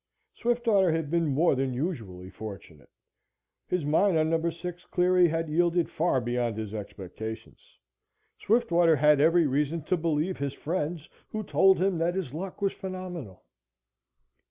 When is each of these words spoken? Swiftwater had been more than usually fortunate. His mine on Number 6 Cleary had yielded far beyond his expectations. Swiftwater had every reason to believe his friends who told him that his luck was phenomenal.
Swiftwater 0.33 0.91
had 0.91 1.11
been 1.11 1.27
more 1.27 1.53
than 1.53 1.75
usually 1.75 2.27
fortunate. 2.27 2.89
His 3.67 3.85
mine 3.85 4.17
on 4.17 4.31
Number 4.31 4.49
6 4.49 4.85
Cleary 4.85 5.27
had 5.27 5.47
yielded 5.47 5.91
far 5.91 6.19
beyond 6.19 6.57
his 6.57 6.73
expectations. 6.73 7.77
Swiftwater 8.39 8.95
had 8.95 9.21
every 9.21 9.45
reason 9.45 9.83
to 9.83 9.97
believe 9.97 10.39
his 10.39 10.53
friends 10.55 11.07
who 11.29 11.43
told 11.43 11.77
him 11.77 11.99
that 11.99 12.15
his 12.15 12.33
luck 12.33 12.63
was 12.63 12.73
phenomenal. 12.73 13.43